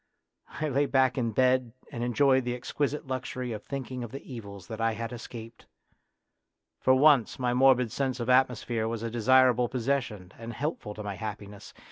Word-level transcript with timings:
"I 0.59 0.67
lay 0.67 0.87
back 0.87 1.15
in 1.15 1.29
bed 1.31 1.73
and 1.91 2.03
enjoyed 2.03 2.43
the 2.43 2.55
exquisite 2.55 3.05
luxury 3.05 3.51
of 3.51 3.61
thinking 3.61 4.03
of 4.03 4.11
the 4.11 4.23
evils 4.33 4.65
that 4.65 4.81
I 4.81 4.93
had 4.93 5.13
escaped. 5.13 5.67
For 6.79 6.95
once 6.95 7.37
my 7.37 7.53
morbid 7.53 7.91
sense 7.91 8.19
of 8.19 8.27
atmosphere 8.27 8.87
was 8.87 9.03
a 9.03 9.11
desirable 9.11 9.69
possession 9.69 10.31
and 10.39 10.53
helpful 10.53 10.95
to 10.95 11.03
my 11.03 11.17
happi 11.17 11.49
ness. 11.49 11.71